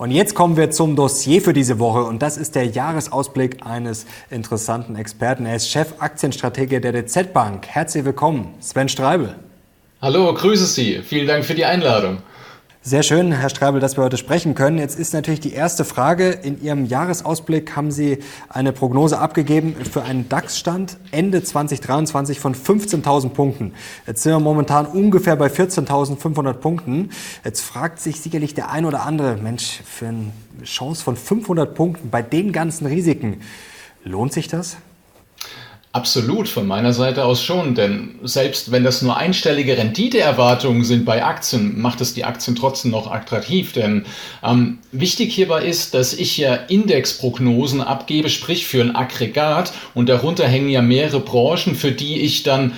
[0.00, 4.06] Und jetzt kommen wir zum Dossier für diese Woche und das ist der Jahresausblick eines
[4.30, 5.44] interessanten Experten.
[5.44, 7.66] Er ist Chef Aktienstrategie der DZ Bank.
[7.66, 9.34] Herzlich willkommen, Sven Streibel.
[10.00, 11.02] Hallo, grüße Sie.
[11.02, 12.22] Vielen Dank für die Einladung.
[12.82, 14.78] Sehr schön, Herr Streibel, dass wir heute sprechen können.
[14.78, 16.30] Jetzt ist natürlich die erste Frage.
[16.30, 23.28] In Ihrem Jahresausblick haben Sie eine Prognose abgegeben für einen DAX-Stand Ende 2023 von 15.000
[23.28, 23.74] Punkten.
[24.06, 27.10] Jetzt sind wir momentan ungefähr bei 14.500 Punkten.
[27.44, 30.32] Jetzt fragt sich sicherlich der ein oder andere, Mensch, für eine
[30.64, 33.42] Chance von 500 Punkten bei den ganzen Risiken,
[34.04, 34.78] lohnt sich das?
[35.92, 41.24] Absolut, von meiner Seite aus schon, denn selbst wenn das nur einstellige Renditeerwartungen sind bei
[41.24, 43.72] Aktien, macht es die Aktien trotzdem noch attraktiv.
[43.72, 44.04] Denn
[44.44, 50.46] ähm, wichtig hierbei ist, dass ich ja Indexprognosen abgebe, sprich für ein Aggregat und darunter
[50.46, 52.74] hängen ja mehrere Branchen, für die ich dann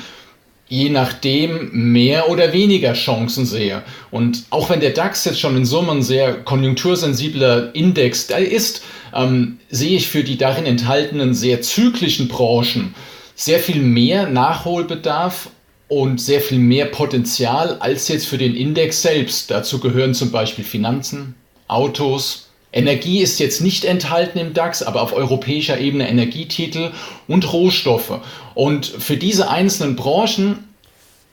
[0.72, 3.82] je nachdem mehr oder weniger Chancen sehe.
[4.10, 8.82] Und auch wenn der DAX jetzt schon in Summe ein sehr konjunktursensibler Index ist,
[9.14, 12.94] ähm, sehe ich für die darin enthaltenen sehr zyklischen Branchen
[13.34, 15.50] sehr viel mehr Nachholbedarf
[15.88, 19.50] und sehr viel mehr Potenzial als jetzt für den Index selbst.
[19.50, 21.34] Dazu gehören zum Beispiel Finanzen,
[21.68, 26.92] Autos, Energie ist jetzt nicht enthalten im DAX, aber auf europäischer Ebene Energietitel
[27.28, 28.20] und Rohstoffe.
[28.54, 30.68] Und für diese einzelnen Branchen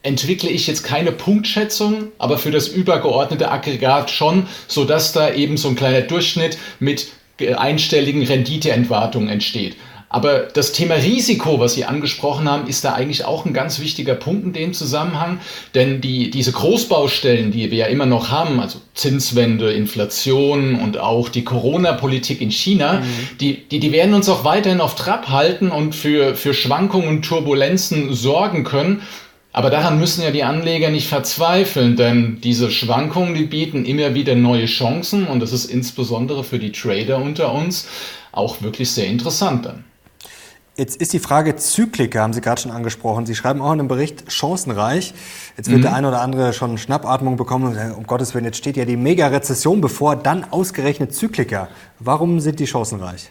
[0.02, 5.68] entwickle ich jetzt keine Punktschätzung, aber für das übergeordnete Aggregat schon, sodass da eben so
[5.68, 7.08] ein kleiner Durchschnitt mit
[7.40, 9.76] einstelligen Renditeentwartungen entsteht.
[10.12, 14.16] Aber das Thema Risiko, was Sie angesprochen haben, ist da eigentlich auch ein ganz wichtiger
[14.16, 15.38] Punkt in dem Zusammenhang.
[15.76, 21.28] Denn die, diese Großbaustellen, die wir ja immer noch haben, also Zinswende, Inflation und auch
[21.28, 23.04] die Corona-Politik in China, mhm.
[23.38, 27.22] die, die, die werden uns auch weiterhin auf Trab halten und für, für Schwankungen und
[27.22, 29.02] Turbulenzen sorgen können.
[29.52, 34.36] Aber daran müssen ja die Anleger nicht verzweifeln, denn diese Schwankungen, die bieten immer wieder
[34.36, 37.88] neue Chancen und das ist insbesondere für die Trader unter uns
[38.30, 39.84] auch wirklich sehr interessant dann.
[40.76, 43.26] Jetzt ist die Frage Zykliker, haben Sie gerade schon angesprochen.
[43.26, 45.12] Sie schreiben auch in einem Bericht chancenreich.
[45.56, 45.82] Jetzt wird mhm.
[45.82, 48.84] der eine oder andere schon Schnappatmung bekommen und sagen, um Gottes Willen, jetzt steht ja
[48.84, 51.68] die Mega-Rezession bevor, dann ausgerechnet Zykliker.
[51.98, 53.30] Warum sind die chancenreich?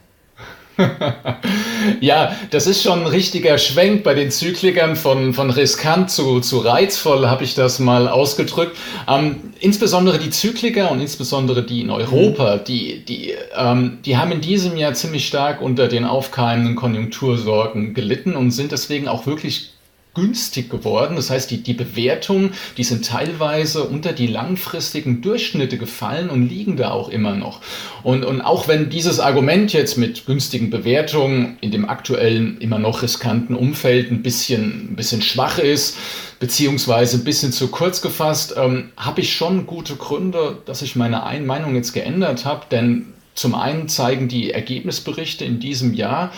[2.02, 6.60] ja, das ist schon ein richtiger Schwenk bei den Zyklikern von, von riskant zu, zu
[6.60, 8.78] reizvoll, habe ich das mal ausgedrückt.
[9.08, 12.64] Ähm, insbesondere die Zykliker und insbesondere die in Europa, mhm.
[12.66, 18.36] die, die, ähm, die haben in diesem Jahr ziemlich stark unter den aufkeimenden Konjunktursorgen gelitten
[18.36, 19.72] und sind deswegen auch wirklich
[20.20, 21.16] günstig geworden.
[21.16, 26.78] Das heißt, die, die Bewertungen, die sind teilweise unter die langfristigen Durchschnitte gefallen und liegen
[26.78, 27.62] da auch immer noch.
[28.04, 33.02] Und, und auch wenn dieses Argument jetzt mit günstigen Bewertungen in dem aktuellen, immer noch
[33.02, 35.98] riskanten Umfeld ein bisschen, ein bisschen schwach ist,
[36.40, 41.24] beziehungsweise ein bisschen zu kurz gefasst, ähm, habe ich schon gute Gründe, dass ich meine
[41.24, 42.66] Ein Meinung jetzt geändert habe.
[42.72, 46.32] Denn zum einen zeigen die Ergebnisberichte in diesem Jahr,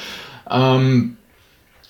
[0.50, 1.18] ähm,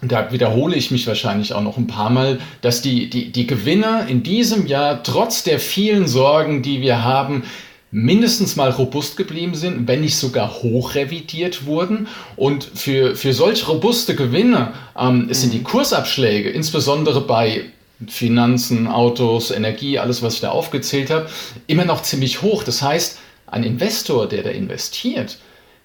[0.02, 4.08] da wiederhole ich mich wahrscheinlich auch noch ein paar Mal, dass die, die, die Gewinner
[4.08, 7.44] in diesem Jahr trotz der vielen Sorgen, die wir haben,
[7.92, 12.08] mindestens mal robust geblieben sind, wenn nicht sogar hochrevidiert wurden.
[12.36, 15.34] Und für, für solch robuste Gewinne ähm, mhm.
[15.34, 17.66] sind die Kursabschläge, insbesondere bei
[18.08, 21.30] Finanzen, Autos, Energie, alles, was ich da aufgezählt habe,
[21.68, 22.64] immer noch ziemlich hoch.
[22.64, 25.38] Das heißt, ein Investor, der da investiert,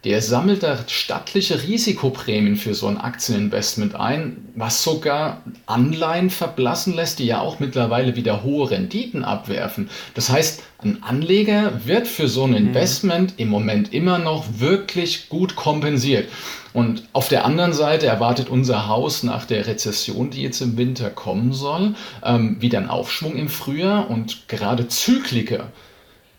[0.04, 7.18] der sammelt da stattliche Risikoprämien für so ein Aktieninvestment ein, was sogar Anleihen verblassen lässt,
[7.18, 9.90] die ja auch mittlerweile wieder hohe Renditen abwerfen.
[10.14, 12.56] Das heißt, ein Anleger wird für so ein mhm.
[12.56, 16.28] Investment im Moment immer noch wirklich gut kompensiert.
[16.72, 21.10] Und auf der anderen Seite erwartet unser Haus nach der Rezession, die jetzt im Winter
[21.10, 25.72] kommen soll, ähm, wieder einen Aufschwung im Frühjahr und gerade Zykliker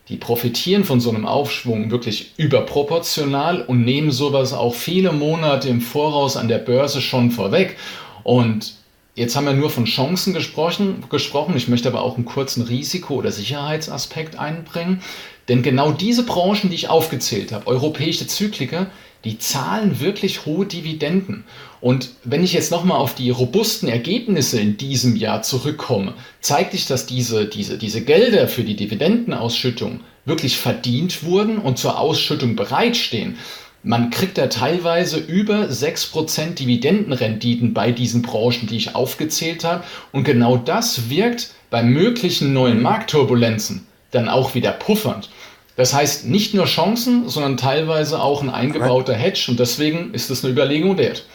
[0.09, 5.81] die profitieren von so einem Aufschwung wirklich überproportional und nehmen sowas auch viele Monate im
[5.81, 7.77] Voraus an der Börse schon vorweg.
[8.23, 8.75] Und
[9.15, 11.57] jetzt haben wir nur von Chancen gesprochen, gesprochen.
[11.57, 15.01] Ich möchte aber auch einen kurzen Risiko- oder Sicherheitsaspekt einbringen.
[15.49, 18.87] Denn genau diese Branchen, die ich aufgezählt habe, europäische Zykliker,
[19.23, 21.43] die zahlen wirklich hohe Dividenden.
[21.81, 26.87] Und wenn ich jetzt nochmal auf die robusten Ergebnisse in diesem Jahr zurückkomme, zeigt sich,
[26.87, 33.37] dass diese, diese, diese Gelder für die Dividendenausschüttung wirklich verdient wurden und zur Ausschüttung bereitstehen.
[33.83, 39.83] Man kriegt da teilweise über 6% Dividendenrenditen bei diesen Branchen, die ich aufgezählt habe.
[40.11, 45.29] Und genau das wirkt bei möglichen neuen Marktturbulenzen dann auch wieder puffernd.
[45.77, 50.43] Das heißt nicht nur Chancen, sondern teilweise auch ein eingebauter Hedge und deswegen ist es
[50.43, 51.25] eine Überlegung wert.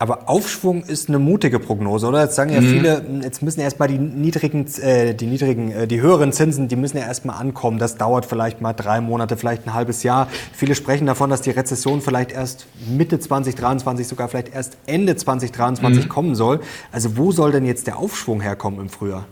[0.00, 2.22] Aber Aufschwung ist eine mutige Prognose, oder?
[2.22, 2.68] Jetzt sagen ja mhm.
[2.68, 6.98] viele, jetzt müssen erstmal die niedrigen, äh, die niedrigen, äh, die höheren Zinsen, die müssen
[6.98, 7.78] ja erstmal ankommen.
[7.78, 10.28] Das dauert vielleicht mal drei Monate, vielleicht ein halbes Jahr.
[10.52, 16.04] Viele sprechen davon, dass die Rezession vielleicht erst Mitte 2023, sogar vielleicht erst Ende 2023
[16.04, 16.08] mhm.
[16.08, 16.60] kommen soll.
[16.92, 19.26] Also wo soll denn jetzt der Aufschwung herkommen im Frühjahr?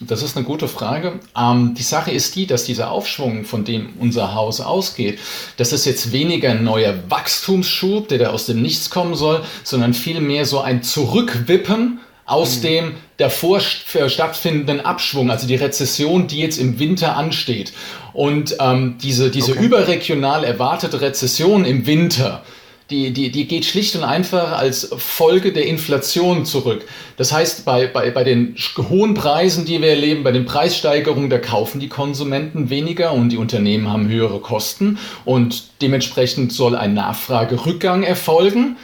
[0.00, 1.20] Das ist eine gute Frage.
[1.36, 5.18] Ähm, die Sache ist die, dass dieser Aufschwung, von dem unser Haus ausgeht,
[5.56, 9.94] das ist jetzt weniger ein neuer Wachstumsschub, der da aus dem Nichts kommen soll, sondern
[9.94, 12.62] vielmehr so ein Zurückwippen aus mhm.
[12.62, 17.72] dem davor stattfindenden Abschwung, also die Rezession, die jetzt im Winter ansteht.
[18.12, 19.64] Und ähm, diese, diese okay.
[19.64, 22.42] überregional erwartete Rezession im Winter,
[22.90, 26.86] die, die, die geht schlicht und einfach als Folge der Inflation zurück.
[27.16, 28.54] Das heißt, bei, bei, bei den
[28.88, 33.38] hohen Preisen, die wir erleben, bei den Preissteigerungen, da kaufen die Konsumenten weniger und die
[33.38, 38.76] Unternehmen haben höhere Kosten und dementsprechend soll ein Nachfragerückgang erfolgen.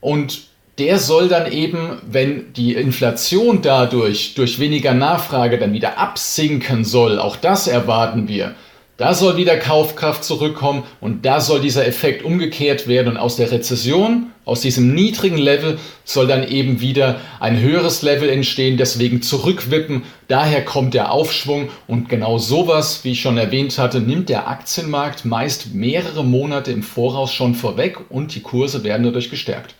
[0.00, 0.42] Und
[0.78, 7.18] der soll dann eben, wenn die Inflation dadurch durch weniger Nachfrage dann wieder absinken soll,
[7.18, 8.54] auch das erwarten wir,
[9.00, 13.50] da soll wieder Kaufkraft zurückkommen und da soll dieser Effekt umgekehrt werden und aus der
[13.50, 20.02] Rezession, aus diesem niedrigen Level soll dann eben wieder ein höheres Level entstehen, deswegen zurückwippen.
[20.28, 25.24] Daher kommt der Aufschwung und genau sowas, wie ich schon erwähnt hatte, nimmt der Aktienmarkt
[25.24, 29.76] meist mehrere Monate im Voraus schon vorweg und die Kurse werden dadurch gestärkt.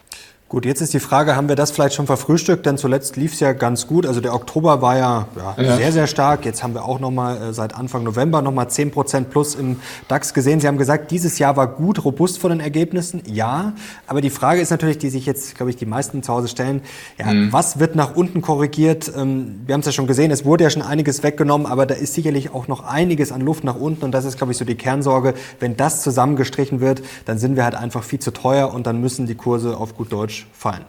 [0.51, 2.67] Gut, jetzt ist die Frage, haben wir das vielleicht schon verfrühstückt?
[2.67, 4.05] Denn zuletzt lief es ja ganz gut.
[4.05, 5.77] Also der Oktober war ja, ja, ja.
[5.77, 6.45] sehr, sehr stark.
[6.45, 9.55] Jetzt haben wir auch noch mal äh, seit Anfang November noch mal 10 Prozent plus
[9.55, 9.77] im
[10.09, 10.59] DAX gesehen.
[10.61, 13.23] Sie haben gesagt, dieses Jahr war gut, robust von den Ergebnissen.
[13.27, 13.75] Ja,
[14.09, 16.83] aber die Frage ist natürlich, die sich jetzt, glaube ich, die meisten zu Hause stellen,
[17.17, 17.53] ja, mhm.
[17.53, 19.09] was wird nach unten korrigiert?
[19.17, 21.95] Ähm, wir haben es ja schon gesehen, es wurde ja schon einiges weggenommen, aber da
[21.95, 24.05] ist sicherlich auch noch einiges an Luft nach unten.
[24.05, 25.35] Und das ist, glaube ich, so die Kernsorge.
[25.61, 29.27] Wenn das zusammengestrichen wird, dann sind wir halt einfach viel zu teuer und dann müssen
[29.27, 30.85] die Kurse auf gut Deutsch fallen.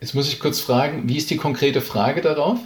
[0.00, 2.58] Jetzt muss ich kurz fragen, wie ist die konkrete Frage darauf?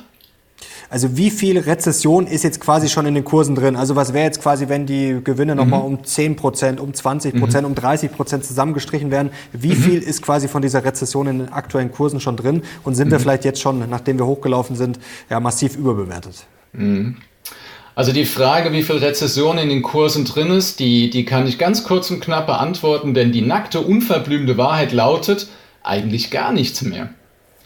[0.90, 3.76] Also wie viel Rezession ist jetzt quasi schon in den Kursen drin?
[3.76, 5.60] Also was wäre jetzt quasi, wenn die Gewinne mhm.
[5.60, 7.70] nochmal um 10 Prozent, um 20 Prozent, mhm.
[7.70, 9.30] um 30 Prozent zusammengestrichen werden?
[9.52, 9.82] Wie mhm.
[9.82, 12.62] viel ist quasi von dieser Rezession in den aktuellen Kursen schon drin?
[12.82, 13.22] Und sind wir mhm.
[13.22, 14.98] vielleicht jetzt schon, nachdem wir hochgelaufen sind,
[15.30, 16.44] ja massiv überbewertet?
[18.00, 21.58] Also die Frage, wie viel Rezession in den Kursen drin ist, die, die kann ich
[21.58, 25.48] ganz kurz und knapp beantworten, denn die nackte, unverblümte Wahrheit lautet
[25.82, 27.10] eigentlich gar nichts mehr.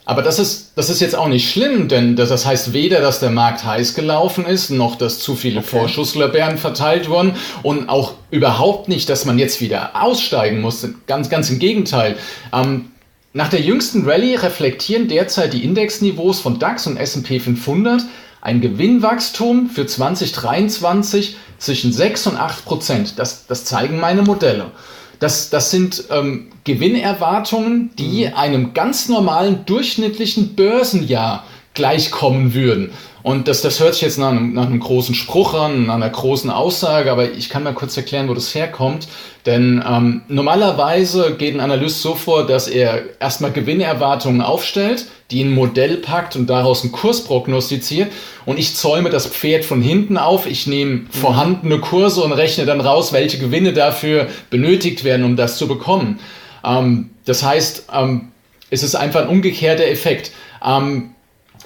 [0.05, 3.31] Aber das ist, das ist jetzt auch nicht schlimm, denn das heißt weder, dass der
[3.31, 5.69] Markt heiß gelaufen ist, noch dass zu viele okay.
[5.69, 10.85] Vorschusslorbeeren verteilt wurden und auch überhaupt nicht, dass man jetzt wieder aussteigen muss.
[11.07, 12.17] Ganz, ganz im Gegenteil.
[12.53, 12.87] Ähm,
[13.35, 18.03] nach der jüngsten Rallye reflektieren derzeit die Indexniveaus von DAX und S&P 500
[18.45, 23.19] ein Gewinnwachstum für 2023 zwischen 6 und 8 Prozent.
[23.19, 24.71] Das, das zeigen meine Modelle.
[25.19, 28.35] Das, das sind ähm, Gewinnerwartungen, die mhm.
[28.35, 32.93] einem ganz normalen durchschnittlichen Börsenjahr gleichkommen würden.
[33.25, 36.11] Und das, das hört sich jetzt nach einem, nach einem großen Spruch an, nach einer
[36.11, 39.09] großen Aussage, aber ich kann mal kurz erklären, wo das herkommt.
[39.47, 45.49] Denn ähm, normalerweise geht ein Analyst so vor, dass er erstmal Gewinnerwartungen aufstellt, die in
[45.49, 48.13] ein Modell packt und daraus einen Kurs prognostiziert.
[48.45, 50.47] Und ich zäume das Pferd von hinten auf.
[50.47, 55.57] Ich nehme vorhandene Kurse und rechne dann raus, welche Gewinne dafür benötigt werden, um das
[55.57, 56.21] zu bekommen.
[56.63, 58.33] Ähm, das heißt, ähm,
[58.69, 60.31] es ist einfach ein umgekehrter Effekt.
[60.63, 61.14] Ähm,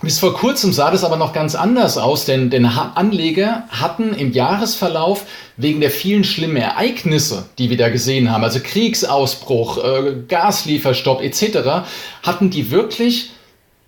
[0.03, 4.33] bis vor kurzem sah das aber noch ganz anders aus, denn, denn Anleger hatten im
[4.33, 5.25] Jahresverlauf
[5.57, 11.85] wegen der vielen schlimmen Ereignisse, die wir da gesehen haben, also Kriegsausbruch, äh, Gaslieferstopp etc.,
[12.23, 13.31] hatten die wirklich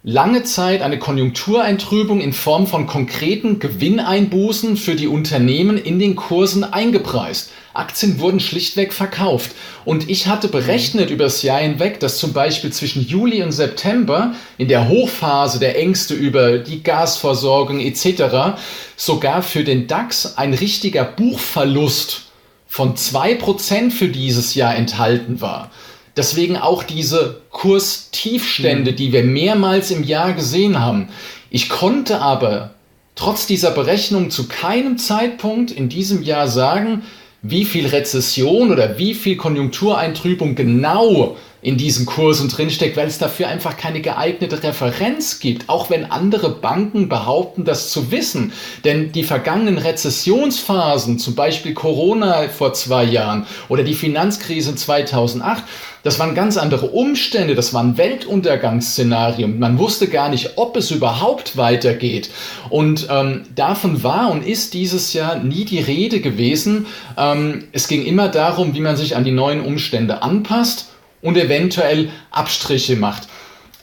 [0.03, 6.65] lange Zeit eine Konjunktureintrübung in Form von konkreten Gewinneinbußen für die Unternehmen in den Kursen
[6.65, 7.51] eingepreist.
[7.75, 9.51] Aktien wurden schlichtweg verkauft.
[9.85, 14.35] Und ich hatte berechnet über das Jahr hinweg, dass zum Beispiel zwischen Juli und September
[14.57, 18.59] in der Hochphase der Ängste über die Gasversorgung etc.
[18.97, 22.23] sogar für den DAX ein richtiger Buchverlust
[22.67, 25.71] von zwei Prozent für dieses Jahr enthalten war.
[26.21, 28.97] Deswegen auch diese Kurstiefstände, mhm.
[28.97, 31.09] die wir mehrmals im Jahr gesehen haben.
[31.49, 32.75] Ich konnte aber
[33.15, 37.05] trotz dieser Berechnung zu keinem Zeitpunkt in diesem Jahr sagen,
[37.41, 43.49] wie viel Rezession oder wie viel Konjunktureintrübung genau in diesen Kursen drinsteckt, weil es dafür
[43.49, 48.53] einfach keine geeignete Referenz gibt, auch wenn andere Banken behaupten, das zu wissen.
[48.85, 55.65] Denn die vergangenen Rezessionsphasen, zum Beispiel Corona vor zwei Jahren oder die Finanzkrise 2008,
[56.03, 59.59] das waren ganz andere Umstände, das waren Weltuntergangsszenarien.
[59.59, 62.31] Man wusste gar nicht, ob es überhaupt weitergeht.
[62.71, 66.87] Und ähm, davon war und ist dieses Jahr nie die Rede gewesen.
[67.19, 70.90] Ähm, es ging immer darum, wie man sich an die neuen Umstände anpasst
[71.23, 73.29] und eventuell Abstriche macht.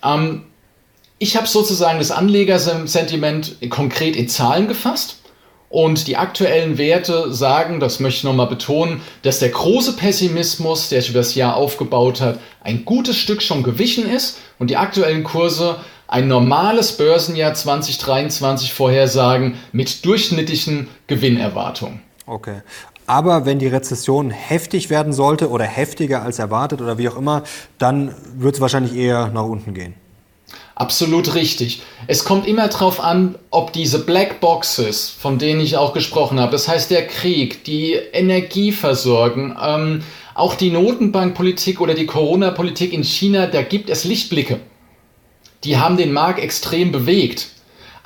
[0.03, 0.43] Ähm,
[1.19, 5.17] ich habe sozusagen das Anlegersentiment konkret in Zahlen gefasst.
[5.69, 11.01] Und die aktuellen Werte sagen, das möchte ich nochmal betonen, dass der große Pessimismus, der
[11.01, 15.25] sich über das Jahr aufgebaut hat, ein gutes Stück schon gewichen ist und die aktuellen
[15.25, 22.01] Kurse ein normales Börsenjahr 2023 vorhersagen mit durchschnittlichen Gewinnerwartungen.
[22.25, 22.61] Okay.
[23.07, 27.43] Aber wenn die Rezession heftig werden sollte oder heftiger als erwartet oder wie auch immer,
[27.79, 29.95] dann wird es wahrscheinlich eher nach unten gehen.
[30.75, 31.81] Absolut richtig.
[32.05, 36.51] Es kommt immer darauf an, ob diese Black Boxes, von denen ich auch gesprochen habe,
[36.51, 40.03] das heißt der Krieg, die Energieversorgung, ähm,
[40.35, 44.59] Auch die Notenbankpolitik oder die Corona-Politik in China, da gibt es Lichtblicke.
[45.63, 47.49] Die haben den Markt extrem bewegt.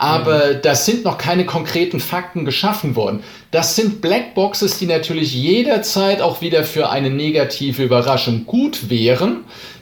[0.01, 0.61] Aber mhm.
[0.63, 3.21] das sind noch keine konkreten Fakten geschaffen worden.
[3.51, 9.41] Das sind Blackboxes, die natürlich jederzeit auch wieder für eine negative Überraschung gut wären.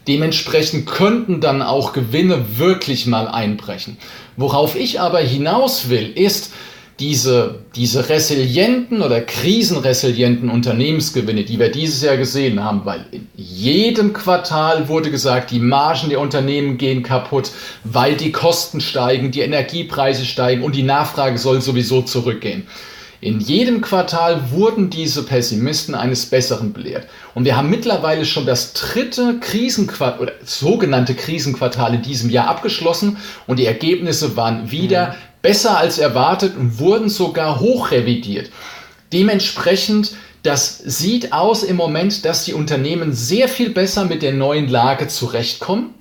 [0.09, 3.97] Dementsprechend könnten dann auch Gewinne wirklich mal einbrechen.
[4.35, 6.51] Worauf ich aber hinaus will, ist,
[6.99, 14.11] diese, diese resilienten oder krisenresilienten Unternehmensgewinne, die wir dieses Jahr gesehen haben, weil in jedem
[14.11, 17.51] Quartal wurde gesagt, die Margen der Unternehmen gehen kaputt,
[17.85, 22.67] weil die Kosten steigen, die Energiepreise steigen und die Nachfrage soll sowieso zurückgehen.
[23.21, 27.05] In jedem Quartal wurden diese Pessimisten eines Besseren belehrt.
[27.35, 33.17] Und wir haben mittlerweile schon das dritte Krisenquartal oder sogenannte Krisenquartal in diesem Jahr abgeschlossen
[33.45, 38.49] und die Ergebnisse waren wieder mhm besser als erwartet und wurden sogar hochrevidiert.
[39.13, 44.67] Dementsprechend, das sieht aus im Moment, dass die Unternehmen sehr viel besser mit der neuen
[44.67, 45.93] Lage zurechtkommen,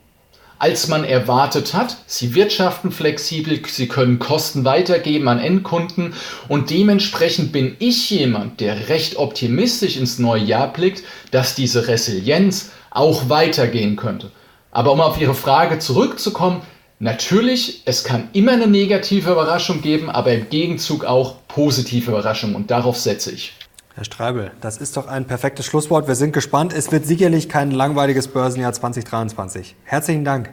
[0.58, 1.96] als man erwartet hat.
[2.06, 6.14] Sie wirtschaften flexibel, sie können Kosten weitergeben an Endkunden
[6.48, 12.70] und dementsprechend bin ich jemand, der recht optimistisch ins neue Jahr blickt, dass diese Resilienz
[12.90, 14.30] auch weitergehen könnte.
[14.70, 16.62] Aber um auf Ihre Frage zurückzukommen,
[17.00, 22.70] Natürlich, es kann immer eine negative Überraschung geben, aber im Gegenzug auch positive Überraschungen und
[22.72, 23.52] darauf setze ich.
[23.94, 26.08] Herr Streibel, das ist doch ein perfektes Schlusswort.
[26.08, 26.72] Wir sind gespannt.
[26.72, 29.76] Es wird sicherlich kein langweiliges Börsenjahr 2023.
[29.84, 30.50] Herzlichen Dank.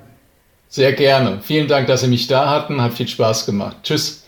[0.68, 1.40] Sehr gerne.
[1.42, 2.82] Vielen Dank, dass Sie mich da hatten.
[2.82, 3.78] Hat viel Spaß gemacht.
[3.84, 4.25] Tschüss.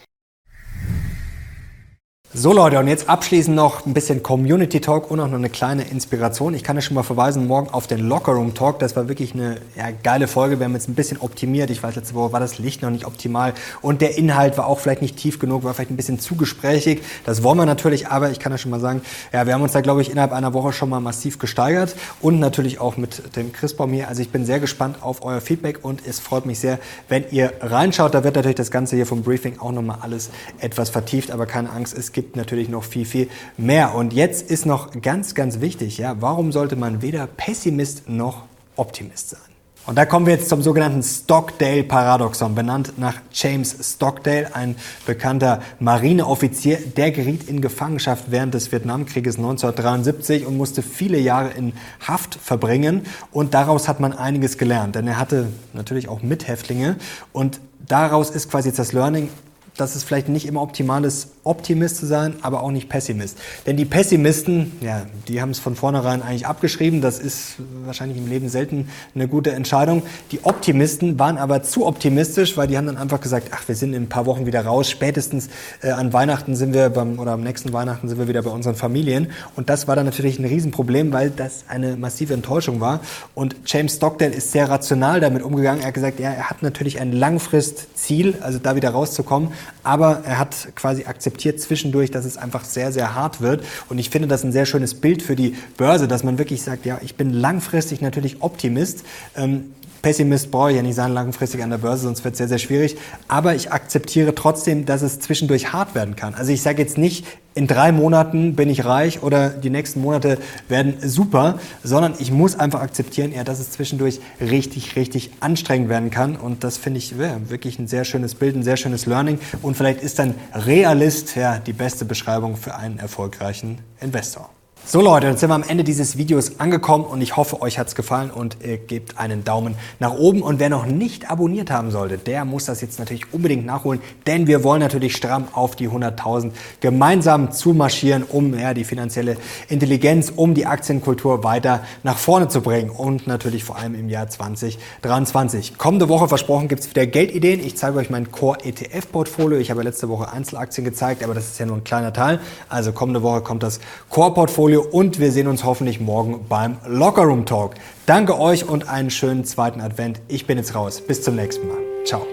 [2.40, 5.86] So Leute, und jetzt abschließend noch ein bisschen Community Talk und auch noch eine kleine
[5.86, 6.54] Inspiration.
[6.54, 8.78] Ich kann ja schon mal verweisen, morgen auf den Locker Room Talk.
[8.78, 10.60] Das war wirklich eine ja, geile Folge.
[10.60, 11.72] Wir haben jetzt ein bisschen optimiert.
[11.72, 14.78] Ich weiß, letzte Woche war das Licht noch nicht optimal und der Inhalt war auch
[14.78, 17.02] vielleicht nicht tief genug, war vielleicht ein bisschen zu gesprächig.
[17.26, 19.02] Das wollen wir natürlich, aber ich kann ja schon mal sagen,
[19.34, 22.40] ja, wir haben uns da, glaube ich, innerhalb einer Woche schon mal massiv gesteigert und
[22.40, 24.10] natürlich auch mit dem Christbaum hier.
[24.10, 26.78] Also ich bin sehr gespannt auf euer Feedback und es freut mich sehr,
[27.10, 28.14] wenn ihr reinschaut.
[28.14, 31.72] Da wird natürlich das Ganze hier vom Briefing auch nochmal alles etwas vertieft, aber keine
[31.72, 33.96] Angst, es gibt natürlich noch viel, viel mehr.
[33.96, 38.44] Und jetzt ist noch ganz, ganz wichtig, ja, warum sollte man weder Pessimist noch
[38.76, 39.40] Optimist sein?
[39.88, 46.78] Und da kommen wir jetzt zum sogenannten Stockdale-Paradoxon, benannt nach James Stockdale, ein bekannter Marineoffizier.
[46.98, 51.72] Der geriet in Gefangenschaft während des Vietnamkrieges 1973 und musste viele Jahre in
[52.06, 53.04] Haft verbringen.
[53.32, 56.98] Und daraus hat man einiges gelernt, denn er hatte natürlich auch Mithäftlinge.
[57.32, 59.30] Und daraus ist quasi jetzt das Learning,
[59.78, 63.38] dass es vielleicht nicht immer optimal ist, Optimist zu sein, aber auch nicht Pessimist.
[63.66, 67.02] Denn die Pessimisten, ja, die haben es von vornherein eigentlich abgeschrieben.
[67.02, 70.04] Das ist wahrscheinlich im Leben selten eine gute Entscheidung.
[70.32, 73.94] Die Optimisten waren aber zu optimistisch, weil die haben dann einfach gesagt, ach, wir sind
[73.94, 74.90] in ein paar Wochen wieder raus.
[74.90, 75.50] Spätestens
[75.82, 78.76] äh, an Weihnachten sind wir beim, oder am nächsten Weihnachten sind wir wieder bei unseren
[78.76, 79.32] Familien.
[79.56, 83.00] Und das war dann natürlich ein Riesenproblem, weil das eine massive Enttäuschung war.
[83.36, 85.82] Und James Stockdale ist sehr rational damit umgegangen.
[85.82, 89.50] Er hat gesagt, ja, er hat natürlich ein Langfristziel, also da wieder rauszukommen.
[89.84, 93.64] Aber er hat quasi akzeptiert, zwischendurch, dass es einfach sehr, sehr hart wird.
[93.90, 96.86] Und ich finde das ein sehr schönes Bild für die Börse, dass man wirklich sagt,
[96.86, 99.04] ja, ich bin langfristig natürlich Optimist.
[99.36, 102.48] Ähm, Pessimist brauche ich ja nicht sein langfristig an der Börse, sonst wird es sehr,
[102.48, 102.98] sehr schwierig.
[103.28, 106.34] Aber ich akzeptiere trotzdem, dass es zwischendurch hart werden kann.
[106.36, 107.26] Also ich sage jetzt nicht,
[107.58, 110.38] in drei Monaten bin ich reich oder die nächsten Monate
[110.70, 116.12] werden super, sondern ich muss einfach akzeptieren, ja, dass es zwischendurch richtig, richtig anstrengend werden
[116.12, 116.36] kann.
[116.36, 119.40] Und das finde ich ja, wirklich ein sehr schönes Bild, ein sehr schönes Learning.
[119.64, 124.52] Und vielleicht ist dann Realist ja die beste Beschreibung für einen erfolgreichen Investor.
[124.90, 127.94] So Leute, jetzt sind wir am Ende dieses Videos angekommen und ich hoffe, euch hat's
[127.94, 130.42] gefallen und ihr gebt einen Daumen nach oben.
[130.42, 134.48] Und wer noch nicht abonniert haben sollte, der muss das jetzt natürlich unbedingt nachholen, denn
[134.48, 139.36] wir wollen natürlich stramm auf die 100.000 gemeinsam zumarschieren, um ja, die finanzielle
[139.68, 144.30] Intelligenz, um die Aktienkultur weiter nach vorne zu bringen und natürlich vor allem im Jahr
[144.30, 145.78] 2023.
[145.78, 147.60] Kommende Woche versprochen gibt's wieder Geldideen.
[147.60, 149.60] Ich zeige euch mein Core ETF Portfolio.
[149.60, 152.40] Ich habe letzte Woche Einzelaktien gezeigt, aber das ist ja nur ein kleiner Teil.
[152.70, 154.34] Also kommende Woche kommt das Core
[154.78, 157.76] Portfolio und wir sehen uns hoffentlich morgen beim Lockerroom Talk.
[158.06, 160.22] Danke euch und einen schönen zweiten Advent.
[160.28, 161.02] Ich bin jetzt raus.
[161.02, 161.78] Bis zum nächsten Mal.
[162.06, 162.26] Ciao.